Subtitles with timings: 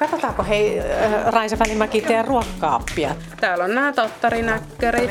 [0.00, 0.82] Katsotaanko hei
[1.26, 3.16] Raisa Välimäki teidän ruokakaappia?
[3.40, 5.10] Täällä on nämä tattarinäkkärit.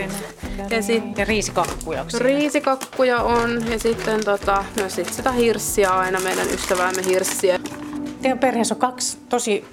[0.70, 2.06] Ja, sit, ja riisikakkuja.
[2.18, 7.60] Riisikakkuja on ja sitten tota, myös sit sitä hirssiä aina, meidän ystäväämme hirssiä.
[8.22, 9.66] Teidän perheessä on kaksi tosi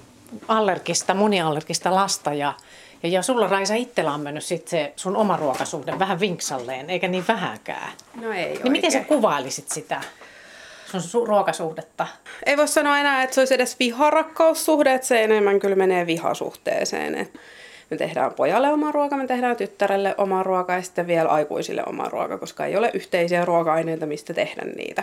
[0.48, 2.52] allergista, moniallergista lasta ja,
[3.02, 7.08] ja, ja sulla Raisa itsellä on mennyt sit se sun oma ruokasuhde vähän vinksalleen, eikä
[7.08, 7.92] niin vähäkään.
[8.20, 10.00] No ei Niin miten sä kuvailisit sitä?
[10.86, 12.06] Sun su- ruokasuhdetta?
[12.46, 17.14] Ei voi sanoa enää, että se olisi edes viharakkaussuhde, että se enemmän kyllä menee vihasuhteeseen.
[17.14, 17.30] Et
[17.90, 22.08] me tehdään pojalle oma ruoka, me tehdään tyttärelle oma ruoka ja sitten vielä aikuisille oma
[22.08, 25.02] ruoka, koska ei ole yhteisiä ruoka-aineita, mistä tehdä niitä.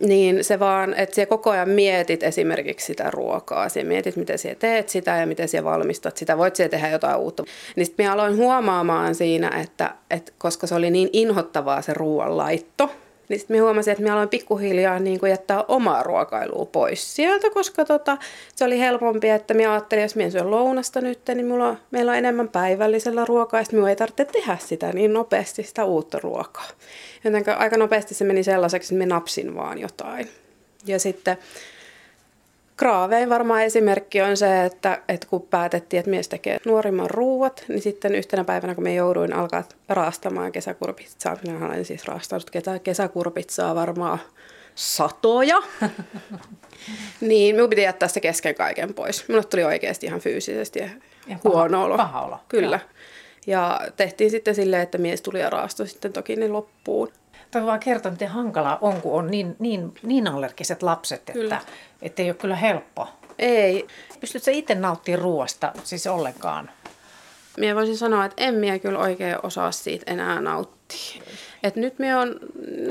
[0.00, 3.68] Niin se vaan, että siellä koko ajan mietit esimerkiksi sitä ruokaa.
[3.68, 6.38] Siellä mietit, miten siellä teet sitä ja miten siellä valmistat sitä.
[6.38, 7.44] Voit siellä tehdä jotain uutta.
[7.76, 12.90] Niin sitten minä aloin huomaamaan siinä, että, että koska se oli niin inhottavaa se ruoanlaitto,
[13.28, 17.84] niin sitten huomasin, että minä aloin pikkuhiljaa niin kuin jättää omaa ruokailua pois sieltä, koska
[17.84, 18.18] tota,
[18.56, 22.18] se oli helpompi, että minä ajattelin, jos minä syön lounasta nyt, niin mulla meillä on
[22.18, 26.68] enemmän päivällisellä ruokaa, ja minun ei tarvitse tehdä sitä niin nopeasti, sitä uutta ruokaa.
[27.24, 30.28] Joten aika nopeasti se meni sellaiseksi, että minä napsin vaan jotain.
[30.86, 31.36] Ja sitten
[32.76, 37.82] Kraavein varmaan esimerkki on se, että, että kun päätettiin, että mies tekee nuorimman ruuat, niin
[37.82, 42.50] sitten yhtenä päivänä, kun me jouduin alkaa raastamaan kesäkurpitsaa, minä olen siis raastanut
[42.82, 44.18] kesäkurpitsaa varmaan
[44.74, 45.62] satoja,
[47.20, 49.28] niin minun piti jättää se kesken kaiken pois.
[49.28, 50.88] Minulle tuli oikeasti ihan fyysisesti ja,
[51.26, 51.96] ja huono olo.
[51.96, 52.38] Paha olo.
[52.48, 52.80] Kyllä.
[53.46, 57.12] Ja tehtiin sitten silleen, että mies tuli ja raastoi sitten toki ne loppuun.
[57.50, 61.60] Toi vaan kertoo, miten hankalaa on, kun on niin, niin, niin allergiset lapset, että,
[62.02, 63.08] että ei ole kyllä helppo.
[63.38, 63.86] Ei.
[64.20, 66.70] Pystytkö itse nauttimaan ruoasta siis ollenkaan?
[67.56, 71.22] Minä voisin sanoa, että en minä kyllä oikein osaa siitä enää nauttia.
[71.62, 72.40] Et nyt minä on,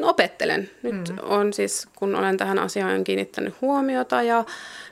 [0.02, 0.70] opettelen.
[0.84, 1.18] Nyt mm.
[1.22, 4.46] on siis, kun olen tähän asiaan kiinnittänyt huomiota ja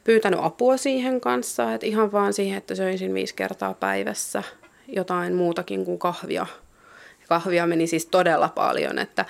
[0.03, 4.44] pyytänyt apua siihen kanssa, että ihan vaan siihen, että söisin viisi kertaa päivässä
[4.88, 6.45] jotain muutakin kuin kahvia.
[7.28, 9.26] Kahvia meni siis todella paljon, että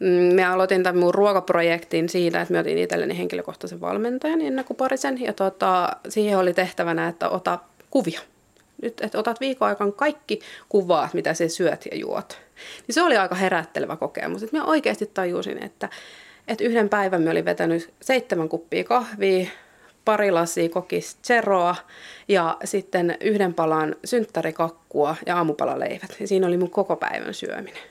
[0.00, 5.32] Mm, mä aloitin tämän mun ruokaprojektin siitä, että mä otin itselleni henkilökohtaisen valmentajan Kuparisen ja
[5.32, 7.58] tota, siihen oli tehtävänä, että ota
[7.90, 8.20] kuvia.
[8.82, 12.38] Nyt, että otat viikon aikaan kaikki kuvaat, mitä sä syöt ja juot.
[12.86, 14.42] Niin se oli aika herättelevä kokemus.
[14.42, 15.88] Että oikeasti tajusin, että,
[16.48, 19.46] että yhden päivän mä olin vetänyt seitsemän kuppia kahvia,
[20.04, 21.76] pari lasia kokis zeroa
[22.28, 26.16] ja sitten yhden palan synttärikakkua ja aamupalaleivät.
[26.20, 27.82] Ja siinä oli mun koko päivän syöminen.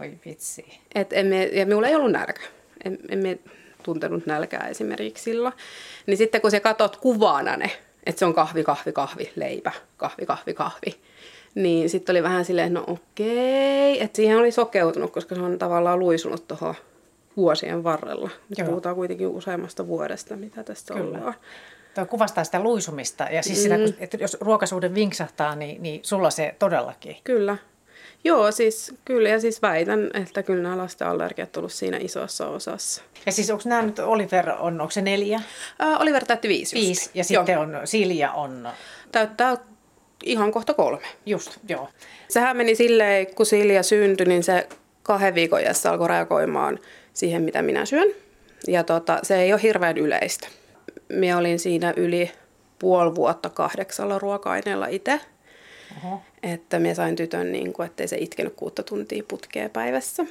[0.00, 0.80] Oi vitsi.
[0.94, 2.40] Et emme, ja minulla ei ollut nälkä.
[2.84, 3.38] En, emme
[3.82, 5.54] tuntenut nälkää esimerkiksi silloin.
[6.06, 7.70] Niin sitten kun sä katot kuvana ne,
[8.06, 10.94] että se on kahvi, kahvi, kahvi, leipä, kahvi, kahvi, kahvi,
[11.54, 15.98] niin sitten oli vähän silleen, no okei, että siihen oli sokeutunut, koska se on tavallaan
[15.98, 16.74] luisunut tuohon
[17.36, 18.30] vuosien varrella.
[18.48, 18.68] Nyt Joo.
[18.68, 21.18] puhutaan kuitenkin useammasta vuodesta, mitä tästä Kyllä.
[21.18, 21.34] ollaan.
[21.94, 23.92] Tuo kuvastaa sitä luisumista ja siis sitä, mm.
[23.98, 27.16] että jos ruokaisuuden vinksahtaa, niin, niin sulla se todellakin.
[27.24, 27.56] Kyllä,
[28.24, 33.02] Joo, siis kyllä ja siis väitän, että kyllä nämä lasten allergiat tullut siinä isossa osassa.
[33.26, 35.40] Ja siis onko nämä nyt Oliver, on, onko se neljä?
[35.78, 36.76] Ää, Oliver täytti viisi.
[36.76, 37.62] Viisi ja sitten joo.
[37.62, 38.68] on Silja on...
[39.12, 39.56] Täyttää
[40.24, 41.06] ihan kohta kolme.
[41.26, 41.88] Just, joo.
[42.28, 44.68] Sehän meni silleen, kun Silja syntyi, niin se
[45.02, 45.60] kahden viikon
[45.90, 46.78] alkoi reagoimaan
[47.16, 48.08] siihen, mitä minä syön.
[48.66, 50.48] Ja tota, se ei ole hirveän yleistä.
[51.08, 52.32] Minä olin siinä yli
[52.78, 55.20] puoli vuotta kahdeksalla ruoka-aineella itse.
[55.96, 56.22] Oho.
[56.42, 60.24] Että minä sain tytön, niin kuin, ettei se itkenyt kuutta tuntia putkea päivässä.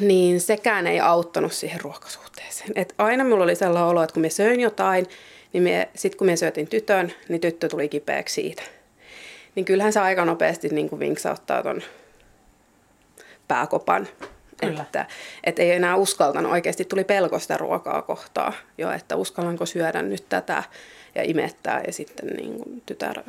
[0.00, 2.72] Niin sekään ei auttanut siihen ruokasuhteeseen.
[2.74, 5.06] Et aina minulla oli sellainen olo, että kun minä söin jotain,
[5.52, 8.62] niin sitten kun minä syötin tytön, niin tyttö tuli kipeäksi siitä.
[9.54, 11.82] Niin kyllähän se aika nopeasti niin kuin vinksauttaa ton
[13.48, 14.08] pääkopan.
[14.60, 14.82] Kyllä.
[14.82, 15.06] Että,
[15.44, 16.52] että ei enää uskaltanut.
[16.52, 20.62] Oikeasti tuli pelko sitä ruokaa kohtaa jo, että uskallanko syödä nyt tätä
[21.14, 21.82] ja imettää.
[21.86, 23.22] Ja sitten niin kuin tytär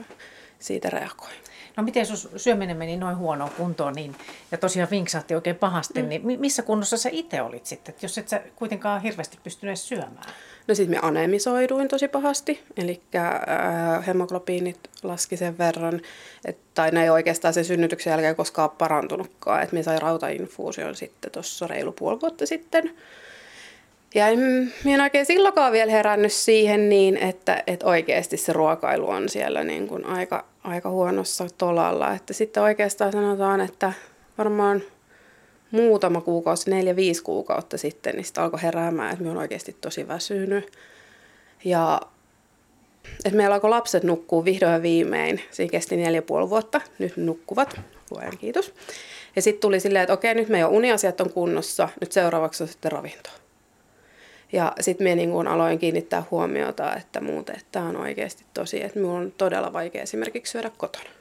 [0.59, 1.29] siitä reagoi.
[1.77, 4.15] No miten sun syöminen meni noin huonoon kuntoon niin,
[4.51, 6.09] ja tosiaan vinksahti oikein pahasti, mm.
[6.09, 10.33] niin missä kunnossa sä itse olit sitten, jos et sä kuitenkaan hirveästi pystynyt syömään?
[10.69, 16.01] No sitten me anemisoiduin tosi pahasti, eli äh, hemoglobiinit laski sen verran,
[16.45, 21.31] että, tai ne ei oikeastaan sen synnytyksen jälkeen koskaan parantunutkaan, että me sai rautainfuusion sitten
[21.31, 22.95] tuossa reilu puoli vuotta sitten.
[24.15, 24.39] Ja en,
[24.83, 29.63] minä en oikein silloinkaan vielä herännyt siihen niin, että, että oikeasti se ruokailu on siellä
[29.63, 32.13] niin kuin aika, aika huonossa tolalla.
[32.13, 33.93] Että sitten oikeastaan sanotaan, että
[34.37, 34.81] varmaan
[35.71, 40.07] muutama kuukausi, neljä, viisi kuukautta sitten, niin sitten alkoi heräämään, että minä olen oikeasti tosi
[40.07, 40.71] väsynyt.
[41.65, 42.01] Ja
[43.25, 45.41] että meillä alkoi lapset nukkuu vihdoin ja viimein.
[45.51, 46.81] Siinä kesti neljä puoli vuotta.
[46.99, 47.81] Nyt nukkuvat.
[48.11, 48.73] Luojan kiitos.
[49.35, 51.89] Ja sitten tuli silleen, että okei, nyt meidän uniasiat on kunnossa.
[52.01, 53.29] Nyt seuraavaksi on sitten ravinto.
[54.51, 59.19] Ja sitten minä niin aloin kiinnittää huomiota, että muuten, tämä on oikeasti tosi, että minulla
[59.19, 61.18] on todella vaikea esimerkiksi syödä kotona.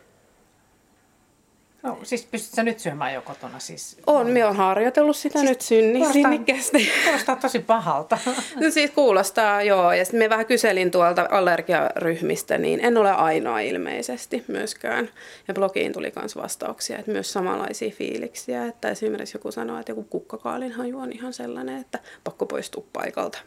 [1.83, 3.59] No, siis pystytkö sä nyt syömään jo kotona?
[3.59, 6.91] Siis, on, minä olen harjoitellut sitä siis nyt synni, sinnikkäästi.
[7.05, 8.19] Kuulostaa tosi pahalta.
[8.63, 9.93] no siis kuulostaa, joo.
[9.93, 15.09] Ja sitten me vähän kyselin tuolta allergiaryhmistä, niin en ole ainoa ilmeisesti myöskään.
[15.49, 18.67] Ja blogiin tuli myös vastauksia, että myös samanlaisia fiiliksiä.
[18.67, 23.39] Että esimerkiksi joku sanoi, että joku kukkakaalin haju on ihan sellainen, että pakko poistua paikalta.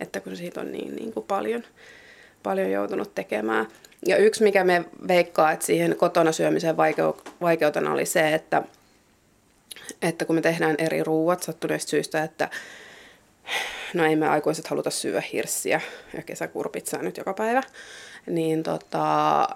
[0.00, 1.64] Että kun siitä on niin, niin kuin paljon,
[2.42, 3.66] paljon joutunut tekemään.
[4.06, 6.76] Ja yksi, mikä me veikkaa, että siihen kotona syömisen
[7.40, 8.62] vaikeutena oli se, että,
[10.02, 12.48] että kun me tehdään eri ruuat sattuneesta syystä, että
[13.94, 15.80] no ei me aikuiset haluta syödä hirssiä
[16.16, 17.62] ja kesäkurpitsaa nyt joka päivä,
[18.26, 19.48] niin tota,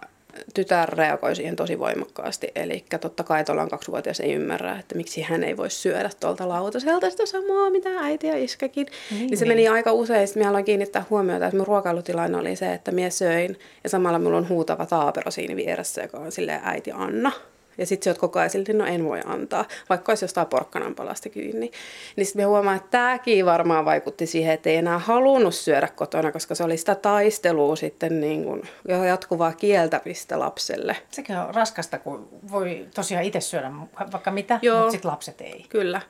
[0.54, 2.48] tytär reagoi siihen tosi voimakkaasti.
[2.54, 6.48] Eli totta kai tuolla on kaksivuotias ei ymmärrä, että miksi hän ei voi syödä tuolta
[6.48, 8.86] lautaselta sitä samaa, mitä äiti ja iskäkin.
[9.10, 9.50] Niin, niin se niin.
[9.50, 10.28] meni aika usein.
[10.28, 14.38] Sitten haluan kiinnittää huomiota, että mun ruokailutilanne oli se, että minä söin ja samalla mulla
[14.38, 17.32] on huutava taapero siinä vieressä, joka on silleen äiti Anna.
[17.78, 20.94] Ja sitten se oot koko ajan silti, no en voi antaa, vaikka olisi jostain porkkanan
[20.94, 21.70] palasta kiinni.
[22.16, 26.32] Niin sitten me huomaa, että tämäkin varmaan vaikutti siihen, että ei enää halunnut syödä kotona,
[26.32, 28.62] koska se oli sitä taistelua sitten niin kuin
[29.08, 30.96] jatkuvaa kieltämistä lapselle.
[31.10, 33.70] Sekin on raskasta, kun voi tosiaan itse syödä
[34.12, 35.66] vaikka mitä, Joo, mutta sitten lapset ei.
[35.68, 36.00] Kyllä.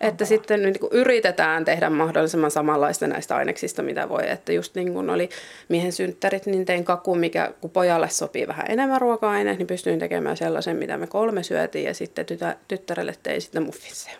[0.00, 4.30] Että sitten niin kuin yritetään tehdä mahdollisimman samanlaista näistä aineksista, mitä voi.
[4.30, 5.28] Että just niin kuin oli
[5.68, 10.36] miehen synttärit, niin tein kaku, mikä kun pojalle sopii vähän enemmän ruoka-aine, niin pystyin tekemään
[10.36, 11.84] sellaisen, mitä me kolme syötiin.
[11.84, 14.16] Ja sitten tytä, tyttärelle tein sitten muffinseja.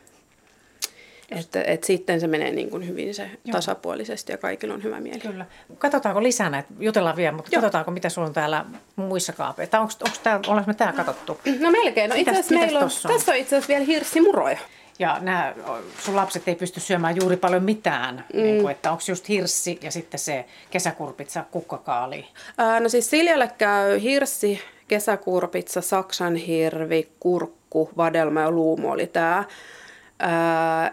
[1.30, 3.52] Että, et sitten se menee niin kuin hyvin se Joo.
[3.52, 5.18] tasapuolisesti ja kaikilla on hyvä mieli.
[5.18, 5.46] Kyllä.
[5.78, 7.60] Katsotaanko lisää näitä, jutellaan vielä, mutta Joo.
[7.60, 8.64] katsotaanko mitä sulla on täällä
[8.96, 9.80] muissa kaapeissa.
[9.80, 11.40] Onko, onko tää, me tää katsottu?
[11.60, 12.10] No melkein.
[12.10, 14.58] No itse asiassa meillä on, on, tässä on itse asiassa vielä hirssimuroja.
[14.98, 15.54] Ja nämä,
[15.98, 18.42] sun lapset ei pysty syömään juuri paljon mitään, mm.
[18.42, 22.26] niin kuin, että onko just hirssi ja sitten se kesäkurpitsa, kukkakaali?
[22.58, 29.44] Ää, no siis Siljalle käy hirssi, kesäkurpitsa, saksanhirvi, kurkku, vadelma ja luumu oli tämä.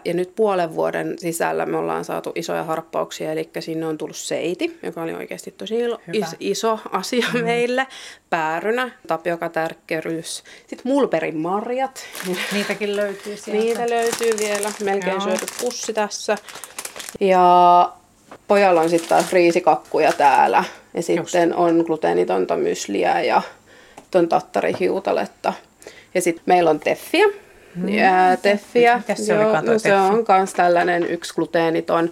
[0.04, 4.78] Ja nyt puolen vuoden sisällä me ollaan saatu isoja harppauksia, eli sinne on tullut seiti,
[4.82, 5.74] joka oli oikeasti tosi
[6.12, 7.44] is, iso asia mm.
[7.44, 7.86] meille.
[8.30, 12.04] Päärynä, tapiokatärkkerys, sitten mulberin marjat.
[12.52, 13.62] Niitäkin löytyy sieltä.
[13.62, 15.20] Niitä löytyy vielä, melkein Joo.
[15.20, 16.38] syöty pussi tässä.
[17.20, 17.92] Ja
[18.48, 20.64] pojalla on sitten taas riisikakkuja täällä.
[20.94, 21.58] Ja sitten Just.
[21.58, 23.42] on gluteenitonta mysliä ja
[24.10, 25.52] ton tattarihiutaletta.
[26.14, 27.26] Ja sitten meillä on teffiä,
[27.76, 27.88] Mm.
[27.88, 29.02] Ja teffiä.
[29.14, 32.10] se Joo, no, se on myös tällainen yksi gluteeniton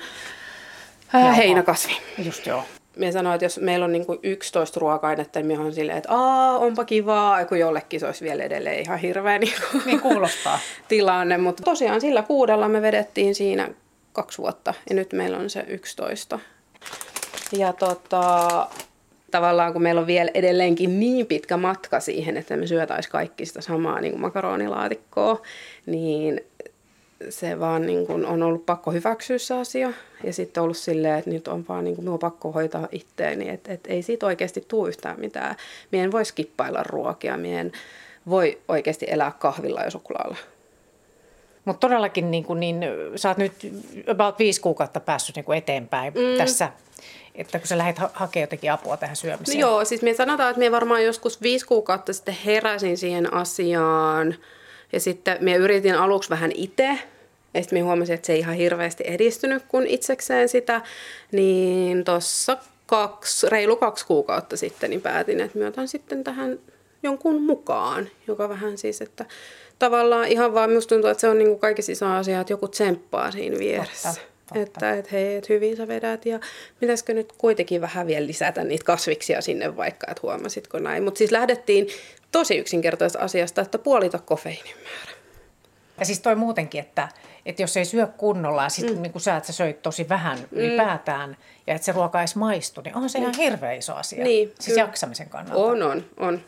[1.14, 1.96] äh, heinäkasvi.
[2.18, 2.64] Just joo.
[2.96, 6.84] Mie sanoin, että jos meillä on niinku 11 ruoka-ainetta, niin on silleen, että Aa, onpa
[6.84, 9.52] kivaa, kun jollekin se olisi vielä edelleen ihan hirveä niin,
[9.86, 10.58] niin kuulostaa.
[10.88, 11.38] tilanne.
[11.38, 13.68] Mutta tosiaan sillä kuudella me vedettiin siinä
[14.12, 16.38] kaksi vuotta ja nyt meillä on se 11.
[17.52, 18.66] Ja tota,
[19.34, 23.60] tavallaan kun meillä on vielä edelleenkin niin pitkä matka siihen, että me syötäisiin kaikki sitä
[23.60, 25.42] samaa niin kuin makaronilaatikkoa,
[25.86, 26.40] niin
[27.28, 29.92] se vaan niin kuin on ollut pakko hyväksyä se asia.
[30.24, 33.72] Ja sitten ollut silleen, että nyt on vaan niin kuin, minun pakko hoitaa itteeni, että,
[33.72, 35.56] että ei siitä oikeasti tule yhtään mitään.
[35.92, 37.72] Mien voi skippailla ruokia, mien
[38.28, 40.36] voi oikeasti elää kahvilla ja suklaalla.
[41.64, 42.84] Mutta todellakin niin, kuin, niin
[43.16, 43.52] sä oot nyt
[44.08, 46.38] about viisi kuukautta päässyt niin kuin eteenpäin mm.
[46.38, 46.72] tässä
[47.34, 49.60] että kun sä lähdet ha- hakemaan jotenkin apua tähän syömiseen?
[49.60, 54.34] No joo, siis me sanotaan, että me varmaan joskus viisi kuukautta sitten heräsin siihen asiaan.
[54.92, 56.98] Ja sitten me yritin aluksi vähän itse,
[57.54, 60.80] ja sitten me huomasin, että se ei ihan hirveästi edistynyt kun itsekseen sitä.
[61.32, 66.58] Niin tuossa kaksi, reilu kaksi kuukautta sitten niin päätin, että mä otan sitten tähän
[67.02, 69.26] jonkun mukaan, joka vähän siis, että
[69.78, 72.68] tavallaan ihan vaan musta tuntuu, että se on niin kuin kaikissa iso asia, että joku
[72.68, 74.08] tsemppaa siinä vieressä.
[74.08, 74.34] Totta.
[74.54, 74.60] Totta.
[74.60, 76.40] Että et hei, et hyvin sä vedät ja
[76.80, 81.02] pitäisikö nyt kuitenkin vähän vielä lisätä niitä kasviksia sinne vaikka, että huomasitko näin.
[81.02, 81.88] Mutta siis lähdettiin
[82.32, 85.18] tosi yksinkertaisesta asiasta, että puolita kofeiinin määrä.
[85.98, 87.08] Ja siis toi muutenkin, että,
[87.46, 89.02] että jos ei syö kunnolla ja sitten mm.
[89.02, 90.46] niin sä, että sä söit tosi vähän mm.
[90.50, 93.30] ylipäätään ja että se ruoka edes maistu, niin on se niin.
[93.30, 94.24] ihan hirveä iso asia.
[94.24, 94.80] Niin, siis kyllä.
[94.80, 95.64] jaksamisen kannalta.
[95.64, 96.40] On, on, on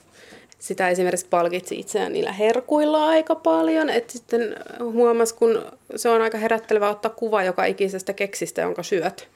[0.58, 3.90] sitä esimerkiksi palkitsi itseään niillä herkuilla aika paljon.
[3.90, 5.62] Että sitten huomasi, kun
[5.96, 9.28] se on aika herättelevä ottaa kuva joka ikisestä keksistä, jonka syöt.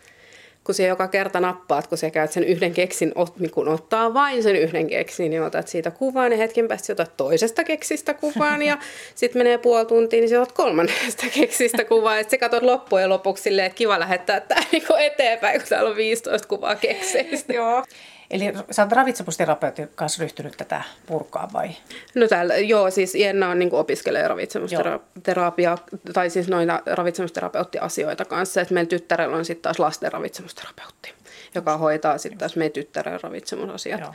[0.65, 4.43] Kun se joka kerta nappaat, kun sä käyt sen yhden keksin, niin kun ottaa vain
[4.43, 8.79] sen yhden keksin, niin otat siitä kuvan ja hetken päästä otat toisesta keksistä kuvan ja
[9.15, 13.43] sitten menee puoli tuntia, niin sä otat kolmannesta keksistä kuvaa ja sitten katsot loppujen lopuksi
[13.43, 17.53] silleen, että kiva lähettää tämä niinku eteenpäin, kun täällä on 15 kuvaa kekseistä.
[17.61, 17.85] Joo.
[18.31, 21.71] Eli sä oot ravitsemusterapeutin kanssa ryhtynyt tätä purkaa vai?
[22.15, 25.79] No täällä, joo, siis Jenna on niin opiskelee ravitsemusterapia,
[26.13, 31.15] tai siis noita ravitsemusterapeuttiasioita kanssa, että meidän tyttärellä on sitten taas lasten ravitsemusterapeutti,
[31.55, 34.01] joka hoitaa sitten taas meidän tyttären ravitsemusasiat.
[34.01, 34.15] Joo.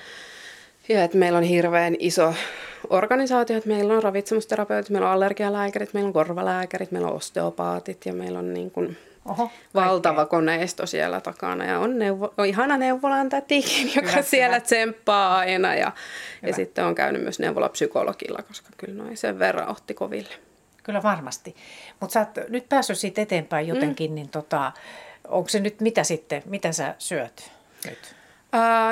[0.89, 2.33] Ja että meillä on hirveän iso
[2.89, 8.13] organisaatio, että meillä on ravitsemusterapeutit, meillä on allergialääkärit, meillä on korvalääkärit, meillä on osteopaatit ja
[8.13, 11.65] meillä on niin kuin Oho, valtava koneisto siellä takana.
[11.65, 14.65] Ja on, neuvo, on ihana neuvolan tätikin, joka hyvä, siellä hyvä.
[14.65, 15.75] tsemppaa aina.
[15.75, 15.91] Ja,
[16.41, 20.33] ja sitten on käynyt myös neuvolapsykologilla, koska kyllä noin sen verran otti koville.
[20.83, 21.55] Kyllä varmasti.
[21.99, 24.15] Mutta sä oot nyt päässyt siitä eteenpäin jotenkin, mm.
[24.15, 24.71] niin tota,
[25.27, 27.51] onko se nyt mitä sitten, mitä sä syöt
[27.85, 28.15] nyt?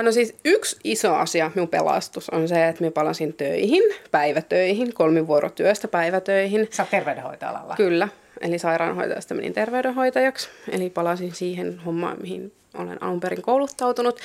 [0.03, 5.87] No siis yksi iso asia, minun pelastus, on se, että minä palasin töihin, päivätöihin, kolmivuorotyöstä
[5.87, 6.67] päivätöihin.
[6.71, 7.75] Sä oot terveydenhoitoalalla.
[7.75, 8.07] Kyllä,
[8.43, 14.19] eli sairaanhoitajasta menin terveydenhoitajaksi, eli palasin siihen hommaan, mihin olen alun perin kouluttautunut.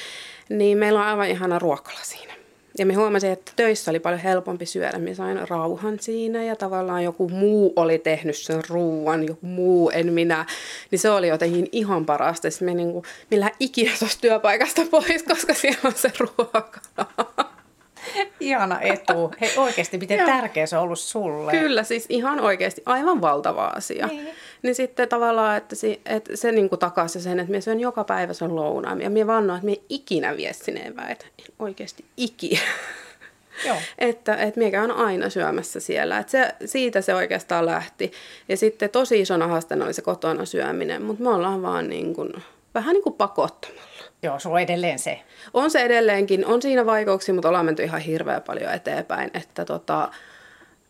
[0.49, 2.39] Niin meillä on aivan ihana ruokala siinä.
[2.79, 4.99] Ja me huomasin, että töissä oli paljon helpompi syödä.
[4.99, 10.13] Me sain rauhan siinä ja tavallaan joku muu oli tehnyt sen ruuan, joku muu, en
[10.13, 10.47] minä.
[10.91, 12.51] Niin se oli jotenkin ihan parasta.
[12.51, 16.81] Sitten me niin kuin, millä ikinä työpaikasta pois, koska siellä on se ruoka.
[18.41, 19.33] Ihana etu.
[19.41, 21.51] Hei oikeasti, miten tärkeä se on ollut sulle.
[21.53, 24.07] Kyllä, siis ihan oikeasti aivan valtava asia.
[24.07, 24.29] Niin,
[24.63, 28.05] niin sitten tavallaan, että se, että se niin kuin takasi sen, että minä syön joka
[28.05, 29.01] päivä sen lounaan.
[29.01, 31.27] Ja minä vannoin, että minä ikinä vie sinne eväät.
[31.59, 32.61] Oikeasti ikinä.
[33.67, 33.77] Joo.
[33.99, 36.19] että, että minä käyn aina syömässä siellä.
[36.19, 38.13] Että se, siitä se oikeastaan lähti.
[38.49, 42.33] Ja sitten tosi isona haasteena oli se kotona syöminen, mutta me ollaan vaan niin kuin,
[42.75, 43.88] vähän niin kuin pakottamalla.
[44.23, 45.21] Joo, sulla on edelleen se.
[45.55, 46.47] On se edelleenkin.
[46.47, 49.31] On siinä vaikeuksia, mutta ollaan menty ihan hirveän paljon eteenpäin.
[49.35, 50.09] Että tota,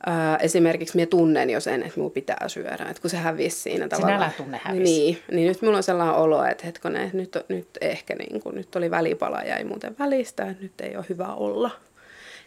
[0.06, 2.86] ää, esimerkiksi minä tunnen jo sen, että minun pitää syödä.
[2.90, 4.18] Että kun se hävisi siinä tavalla.
[4.18, 4.82] Sinä tunne hävisi.
[4.82, 8.54] Niin, niin nyt minulla on sellainen olo, että hetkonen, että nyt, nyt ehkä niin kuin,
[8.54, 11.70] nyt oli välipala jäi muuten välistä, että nyt ei ole hyvä olla.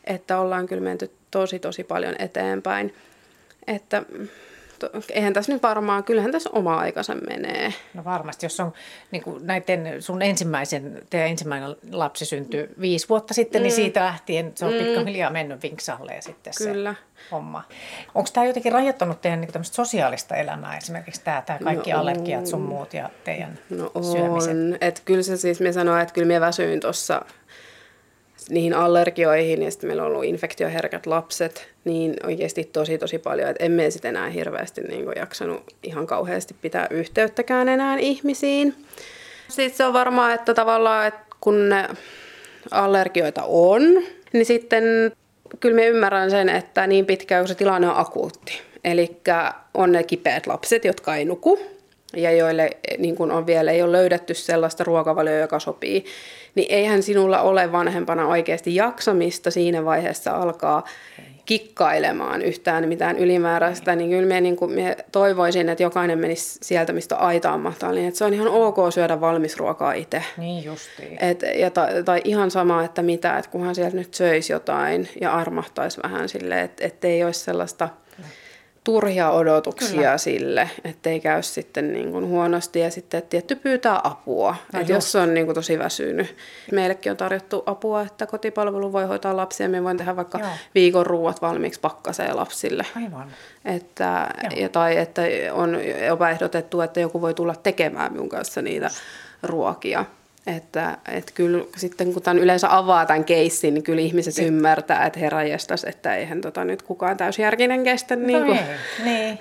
[0.03, 2.95] Että ollaan kyllä menty tosi tosi paljon eteenpäin.
[3.67, 4.03] Että
[5.09, 7.73] eihän tässä nyt varmaan, kyllähän tässä oma aikansa menee.
[7.93, 8.73] No varmasti, jos on
[9.11, 13.75] niin kuin näiden sun ensimmäisen, teidän ensimmäinen lapsi syntyi viisi vuotta sitten, niin mm.
[13.75, 14.79] niin siitä lähtien se on mm.
[14.79, 16.93] pikkuhiljaa mennyt vinksalle ja sitten Kyllä.
[16.93, 17.63] se homma.
[18.15, 22.61] Onko tämä jotenkin rajoittanut teidän niin sosiaalista elämää, esimerkiksi tämä, tämä kaikki no, allergiat sun
[22.61, 24.51] muut ja teidän no syömiset?
[24.51, 24.77] On.
[24.81, 27.25] Et kyllä se siis, me sanoin, että kyllä minä väsyin tuossa
[28.49, 33.63] niihin allergioihin ja sitten meillä on ollut infektioherkät lapset, niin oikeasti tosi tosi paljon, että
[33.63, 38.75] emme sitten enää hirveästi niin kuin jaksanut ihan kauheasti pitää yhteyttäkään enää ihmisiin.
[39.47, 41.87] Sitten se on varmaan, että tavallaan, että kun ne
[42.71, 43.81] allergioita on,
[44.33, 44.83] niin sitten
[45.59, 48.61] kyllä me ymmärrän sen, että niin pitkään kun se tilanne on akuutti.
[48.83, 49.21] Eli
[49.73, 51.59] on ne kipeät lapset, jotka ei nuku
[52.15, 56.05] ja joille niin kun on vielä ei ole löydetty sellaista ruokavalioa, joka sopii
[56.55, 60.83] niin eihän sinulla ole vanhempana oikeasti jaksamista siinä vaiheessa alkaa
[61.45, 66.93] kikkailemaan yhtään mitään ylimääräistä, niin kyllä minä, niin kuin, minä toivoisin, että jokainen menisi sieltä,
[66.93, 70.23] mistä aitaan mahtaa, niin että se on ihan ok syödä valmisruokaa itse.
[70.37, 71.17] Niin justiin.
[71.23, 75.33] Et, ja ta, tai ihan sama, että mitä, että kunhan sieltä nyt söisi jotain ja
[75.33, 77.89] armahtaisi vähän silleen, että ei olisi sellaista
[78.83, 80.17] turhia odotuksia Kyllä.
[80.17, 84.93] sille, ettei käy sitten niin kuin huonosti ja sitten että tietty pyytää apua, no että
[84.93, 86.35] jos on niin kuin tosi väsynyt.
[86.71, 90.49] Meillekin on tarjottu apua, että kotipalvelu voi hoitaa lapsia, me voin tehdä vaikka Joo.
[90.75, 92.85] viikon ruuat valmiiksi pakkaseen lapsille.
[92.95, 93.31] Aivan.
[93.65, 95.21] Että, ja, tai että
[95.51, 98.89] on jopa ehdotettu, että joku voi tulla tekemään minun kanssa niitä
[99.43, 100.05] ruokia.
[100.47, 104.47] Että, että kyllä sitten kun tämän yleensä avaa tämän keissin, niin kyllä ihmiset Sit.
[104.47, 108.15] ymmärtää, että herra jestas, että eihän tota nyt kukaan täysjärkinen kestä.
[108.15, 108.65] Niin no kuin ei,
[109.03, 109.39] niin.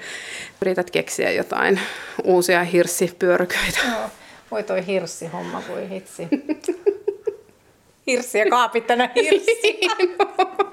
[0.62, 1.80] Yrität keksiä jotain
[2.24, 3.78] uusia hirssipyörköitä.
[3.90, 4.10] No,
[4.50, 6.28] voi toi hirssihomma, voi hitsi.
[8.06, 9.80] hirssi ja kaapit tänä hirssi.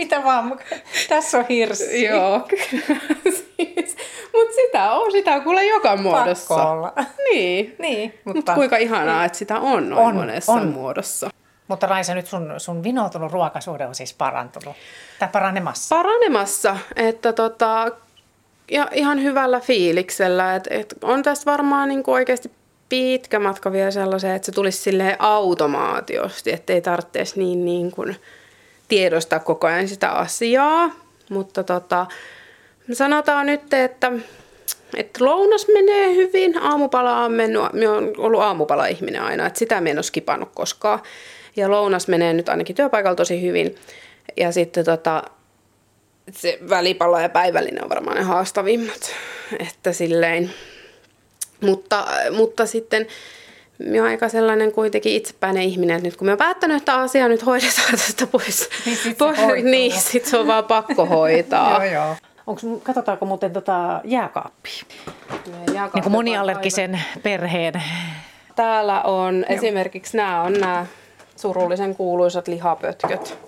[0.00, 0.58] Mitä vaan,
[1.08, 2.04] tässä on hirssi.
[2.04, 2.48] Joo,
[3.24, 3.96] siis,
[4.32, 6.54] mutta sitä on, sitä on kuule joka muodossa.
[6.54, 6.92] Pakko olla.
[7.30, 9.26] Niin, niin mutta Mut kuinka ihanaa, niin.
[9.26, 10.68] että sitä on noin on, monessa on.
[10.68, 11.30] muodossa.
[11.68, 14.76] Mutta Raisa, nyt sun, sun vinoutunut ruokasuhde on siis parantunut,
[15.18, 15.96] tai paranemassa.
[15.96, 17.90] Paranemassa, että tota,
[18.70, 20.54] ja ihan hyvällä fiiliksellä.
[20.56, 22.50] Et, et on tästä varmaan niinku oikeasti
[22.88, 28.16] pitkä matka vielä sellaiseen, että se tulisi sille automaatiosti, ettei tarvitsisi niin, niin kuin
[28.90, 30.90] tiedostaa koko ajan sitä asiaa.
[31.30, 32.06] Mutta tota,
[32.92, 34.12] sanotaan nyt, että,
[34.96, 36.58] että lounas menee hyvin.
[36.58, 41.00] Aamupala on mennyt, minä olen ollut aamupala-ihminen aina, että sitä minä en ole skipannut koskaan.
[41.56, 43.74] Ja lounas menee nyt ainakin työpaikalla tosi hyvin.
[44.36, 45.22] Ja sitten tota,
[46.32, 49.12] se välipala ja päivällinen on varmaan ne haastavimmat.
[49.68, 50.50] Että silleen.
[51.60, 52.06] Mutta,
[52.36, 53.06] mutta sitten
[53.84, 57.46] minä olen aika sellainen kuitenkin itsepäinen ihminen, että nyt kun me päättänyt, että asia nyt
[57.46, 61.72] hoidetaan tästä pois, niin sit pois, niin sit se on vaan pakko hoitaa.
[61.84, 62.16] joo, joo.
[62.46, 64.84] Onks, katsotaanko muuten tota jääkaappia?
[65.94, 67.82] Niin kuin moniallergisen perheen.
[68.56, 69.44] Täällä on joo.
[69.48, 70.86] esimerkiksi nämä on nämä
[71.36, 73.38] surullisen kuuluisat lihapötköt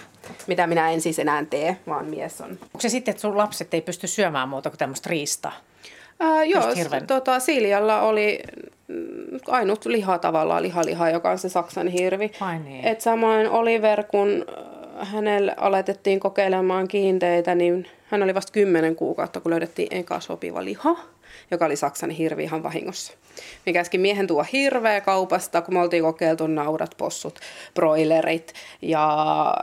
[0.46, 2.50] mitä minä en siis enää tee, vaan mies on.
[2.50, 5.52] Onko se sitten, että sun lapset ei pysty syömään muuta kuin tämmöistä riistaa?
[6.20, 6.62] Ää, joo,
[7.06, 8.42] tota, Siljalla oli
[9.48, 12.32] ainut liha tavallaan, lihaliha, joka on se Saksan hirvi.
[12.40, 12.84] Ai niin.
[12.84, 14.46] Et samoin Oliver, kun
[14.98, 20.96] hänelle aletettiin kokeilemaan kiinteitä, niin hän oli vasta kymmenen kuukautta, kun löydettiin eka sopiva liha,
[21.50, 23.12] joka oli Saksan hirvi ihan vahingossa.
[23.66, 27.38] Me käskin miehen tuo hirveä kaupasta, kun me oltiin kokeiltu naudat, possut,
[27.74, 29.54] broilerit ja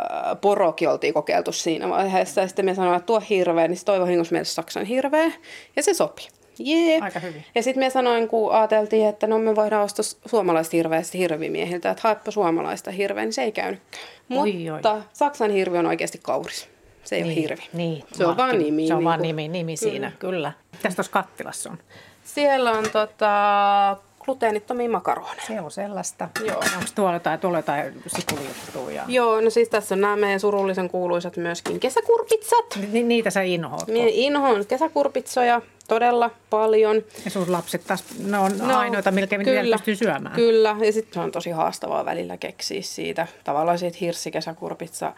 [0.41, 2.41] porokin oltiin kokeiltu siinä vaiheessa.
[2.41, 5.31] Ja sitten me sanoin, että tuo hirveä, niin se toi vahingossa meille Saksan hirveä.
[5.75, 6.27] Ja se sopi.
[6.59, 6.99] Jee.
[7.01, 7.45] Aika hyvin.
[7.55, 12.01] Ja sitten me sanoin, kun ajateltiin, että no me voidaan ostaa suomalaista hirveästä hirvimiehiltä, että
[12.03, 14.03] haepa suomalaista hirveä, niin se ei käynytkään.
[14.29, 15.01] Oi, Mutta oi.
[15.13, 16.69] Saksan hirvi on oikeasti kauris.
[17.03, 17.63] Se ei niin, ole hirvi.
[17.73, 18.87] Niin, se on vaan nimi.
[18.87, 20.31] Se on niin vaan nimi, nimi siinä, kyllä.
[20.31, 20.51] kyllä.
[20.81, 21.77] Tästä tuossa kattilassa on?
[22.23, 25.43] Siellä on tota, gluteenittomia makaroneja.
[25.47, 26.29] Se on sellaista.
[26.45, 26.57] Joo.
[26.57, 28.95] Onko tuolla jotain, tuolla jotain sipulijuttuja?
[28.95, 29.03] Ja...
[29.07, 32.79] Joo, no siis tässä on nämä meidän surullisen kuuluisat myöskin kesäkurpitsat.
[32.91, 33.87] Ni- niitä sä inhoat?
[33.87, 37.03] Minä inhoan kesäkurpitsoja todella paljon.
[37.25, 40.35] Ja sun lapset taas, ne on no, ainoita, melkein kyllä, pystyy syömään.
[40.35, 43.27] Kyllä, ja sitten se on tosi haastavaa välillä keksiä siitä.
[43.43, 45.13] Tavallaan siitä hirssikesäkurpitsa,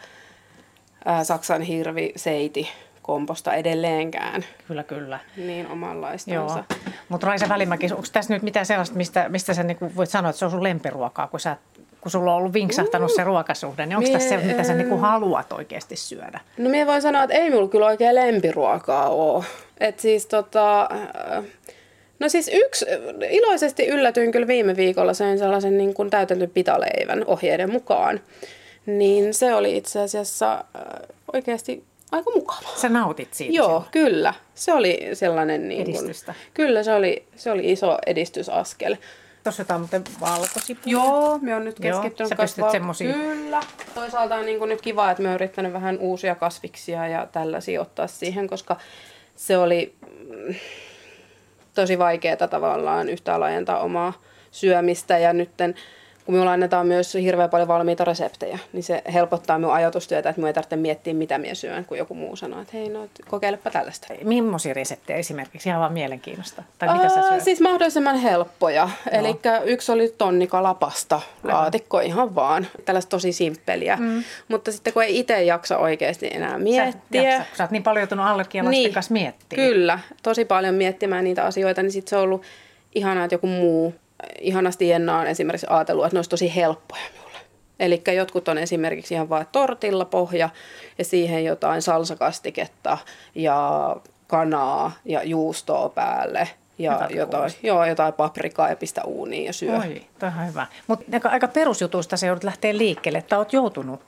[1.04, 2.68] ää, Saksan hirvi, seiti,
[3.02, 4.44] komposta edelleenkään.
[4.68, 5.18] Kyllä, kyllä.
[5.36, 6.64] Niin omanlaistansa.
[7.08, 10.38] Mutta Raisa Välimäki, onko tässä nyt mitään sellaista, mistä, mistä sä niinku voit sanoa, että
[10.38, 11.56] se on sun lempiruokaa, kun, sä,
[12.00, 13.16] kun sulla on ollut vinksahtanut mm.
[13.16, 16.40] se ruokasuhde, niin onko tässä se, mitä sä niinku haluat oikeasti syödä?
[16.58, 19.44] No minä voin sanoa, että ei minulla kyllä oikein lempiruokaa ole.
[19.80, 20.88] Et siis tota...
[22.18, 22.86] No siis yksi,
[23.30, 28.20] iloisesti yllätyin kyllä viime viikolla, söin sellaisen niin kuin täytetyn pitaleivän ohjeiden mukaan.
[28.86, 30.64] Niin se oli itse asiassa
[31.32, 32.68] oikeasti aika mukava.
[32.76, 33.56] Sä nautit siitä?
[33.56, 33.86] Joo, silloin.
[33.90, 34.34] kyllä.
[34.54, 35.68] Se oli sellainen...
[35.68, 36.32] Niin Edistystä.
[36.32, 38.96] Kun, kyllä, se oli, se oli iso edistysaskel.
[39.44, 40.92] Tuossa on muuten valkosipulia.
[40.92, 42.72] Joo, me on nyt keskittynyt Joo, kasvaa.
[42.72, 43.14] semmosia.
[43.14, 43.60] Kyllä.
[43.94, 47.80] Toisaalta on niin kuin nyt kiva, että me on yrittänyt vähän uusia kasviksia ja tällaisia
[47.80, 48.76] ottaa siihen, koska
[49.36, 49.94] se oli
[50.28, 50.54] mm,
[51.74, 54.12] tosi vaikeaa tavallaan yhtään laajentaa omaa
[54.50, 55.74] syömistä ja nytten
[56.24, 60.46] kun minulla annetaan myös hirveän paljon valmiita reseptejä, niin se helpottaa minun ajatustyötä, että minun
[60.46, 64.06] ei tarvitse miettiä, mitä minä syön, kun joku muu sanoo, että hei, no kokeilepa tällaista.
[64.24, 65.68] Millaisia reseptejä esimerkiksi?
[65.68, 66.62] Ihan vaan mielenkiinnosta.
[66.78, 67.42] Tai mitä sä syöt?
[67.42, 68.88] Siis mahdollisimman helppoja.
[69.10, 72.66] Eli yksi oli tonnikalapasta, laatikko ihan vaan.
[72.84, 73.96] Tällaista tosi simppeliä.
[73.96, 74.24] Mm.
[74.48, 77.22] Mutta sitten kun ei itse jaksa oikeasti enää miettiä.
[77.22, 79.68] Sä, jaksa, kun sä oot niin paljon joutunut allergialaisten niin, kanssa miettimään.
[79.68, 82.42] Kyllä, tosi paljon miettimään niitä asioita, niin sitten se on ollut
[82.94, 83.94] ihanaa, että joku muu
[84.40, 87.38] ihanasti Jenna on esimerkiksi ajatellut, että ne olisi tosi helppoja minulle.
[87.80, 90.50] Eli jotkut on esimerkiksi ihan vain tortilla pohja
[90.98, 92.98] ja siihen jotain salsakastiketta
[93.34, 99.76] ja kanaa ja juustoa päälle ja jotain, joo, jotain paprikaa ja pistä uuniin ja syö.
[99.76, 100.66] Oi, on hyvä.
[100.86, 104.00] Mutta aika perusjutusta se joudut lähteä liikkeelle, että olet joutunut,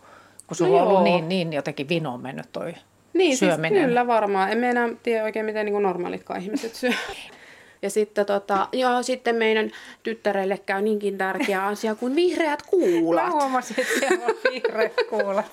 [0.46, 2.74] kun sulla no on ollut niin, niin jotenkin vinoon mennyt toi
[3.14, 3.78] niin, siis syöminen.
[3.78, 4.52] Siis kyllä varmaan.
[4.52, 6.90] En enää tiedä oikein, miten niin normalitkaan ihmiset syö.
[7.84, 9.70] Ja sitten, tota, joo, sitten meidän
[10.02, 13.24] tyttärelle käy niinkin tärkeä asia kuin vihreät kuulat.
[13.24, 15.46] Mä huomasin, että siellä on vihreät kuulat.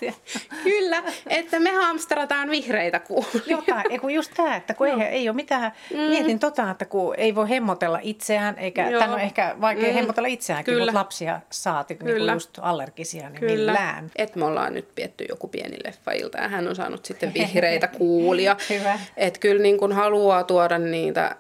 [0.64, 3.42] Kyllä, että me hamstrataan vihreitä kuulia.
[3.48, 6.00] Jotain, kun just tämä, että kun ei, ei ole mitään, mm.
[6.00, 9.94] mietin tota, että kun ei voi hemmotella itseään, eikä, tämä on ehkä vaikea mm.
[9.94, 10.86] hemmotella itseäänkin, Kyllä.
[10.86, 13.54] mutta lapsia saati niin just allergisia, niin Kyllä.
[13.54, 14.12] millään.
[14.16, 18.56] Et me ollaan nyt pietty joku pieni leffailta ja hän on saanut sitten vihreitä kuulia.
[18.70, 19.00] Hyvä.
[19.18, 21.36] Että kyllä niin kun haluaa tuoda niitä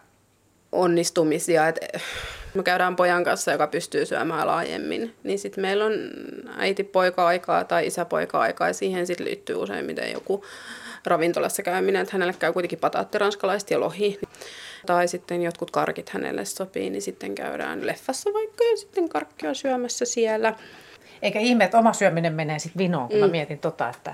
[0.71, 1.67] onnistumisia.
[1.67, 1.79] Et
[2.53, 5.93] me käydään pojan kanssa, joka pystyy syömään laajemmin, niin sitten meillä on
[6.57, 10.45] äiti-poika-aikaa tai isä-poika-aikaa ja siihen sitten liittyy useimmiten joku
[11.05, 14.19] ravintolassa käyminen, että hänelle käy kuitenkin pataatti, ranskalaiset ja lohi.
[14.85, 20.05] Tai sitten jotkut karkit hänelle sopii, niin sitten käydään leffassa vaikka ja sitten karkkia syömässä
[20.05, 20.55] siellä.
[21.21, 23.21] Eikä ihme, että oma syöminen menee sitten vinoon, kun mm.
[23.21, 24.13] mä mietin tota, että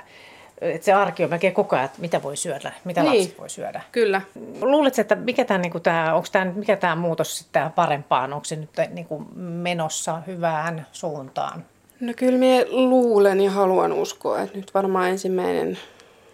[0.62, 3.50] että se arki on melkein koko ajan, että mitä voi syödä, mitä niin, lapset voi
[3.50, 3.82] syödä.
[3.92, 4.22] Kyllä.
[4.62, 8.56] Luuletko, että mikä tämä, niin tämä, onko tämä, mikä tämä muutos sitten parempaan, onko se
[8.56, 11.66] nyt niin kuin menossa hyvään suuntaan?
[12.00, 15.78] No kyllä minä luulen ja haluan uskoa, että nyt varmaan ensimmäinen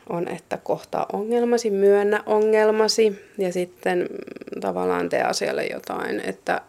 [0.09, 4.09] on, että kohtaa ongelmasi, myönnä ongelmasi ja sitten
[4.61, 6.61] tavallaan tee asialle jotain, että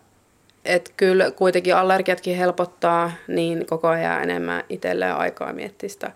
[0.65, 6.13] että kyllä kuitenkin allergiatkin helpottaa, niin koko ajan enemmän itselleen aikaa miettiä sitä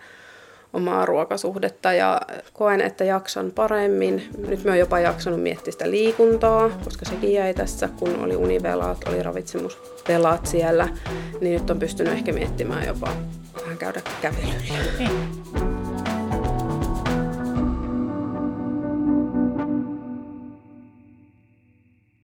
[0.73, 2.21] omaa ruokasuhdetta ja
[2.53, 4.29] koen, että jaksan paremmin.
[4.47, 9.07] Nyt mä oon jopa jaksanut miettiä sitä liikuntaa, koska sekin jäi tässä, kun oli univelaat,
[9.07, 10.87] oli ravitsemusvelat siellä,
[11.41, 13.09] niin nyt on pystynyt ehkä miettimään jopa
[13.61, 14.53] vähän käydä kävelyllä.
[14.99, 15.48] Niin.